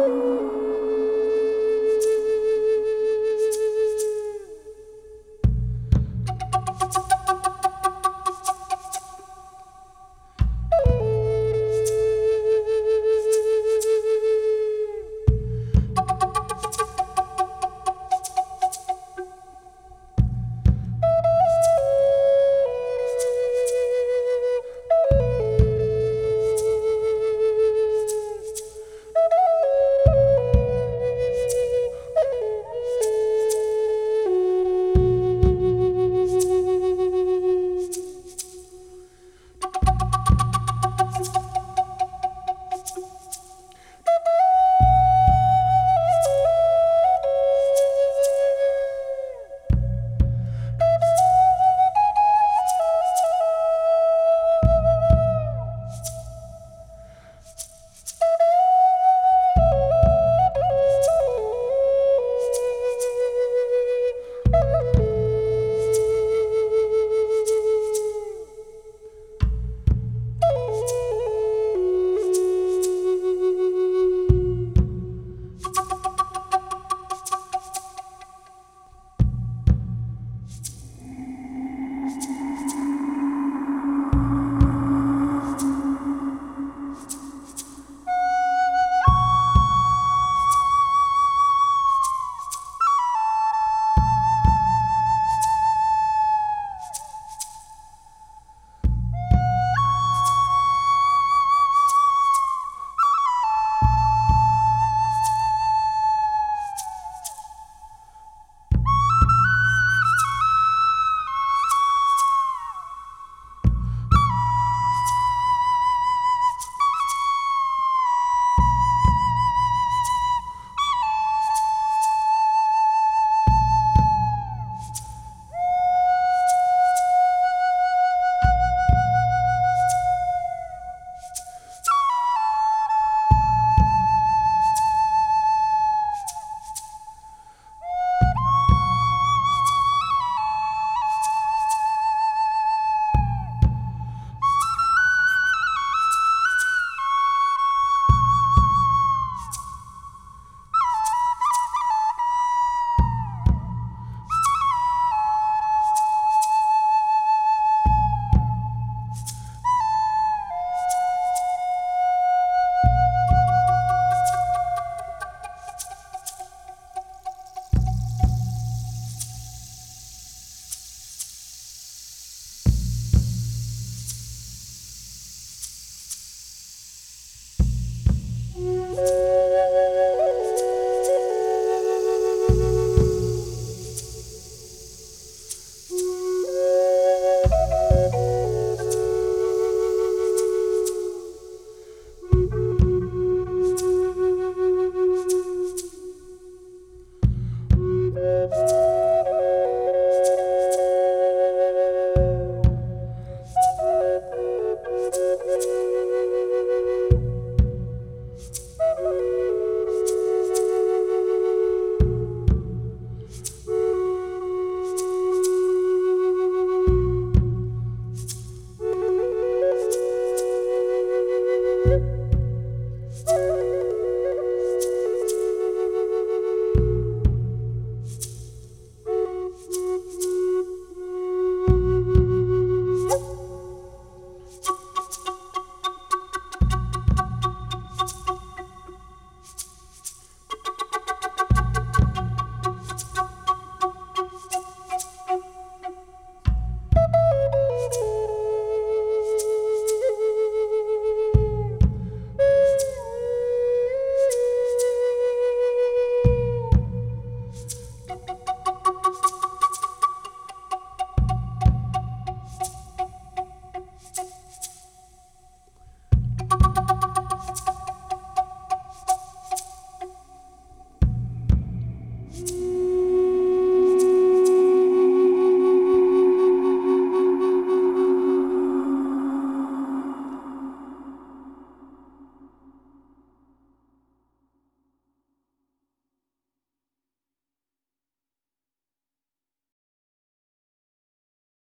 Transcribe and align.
Música 0.00 0.59